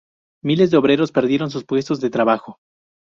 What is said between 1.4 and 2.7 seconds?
sus puestos de trabajo.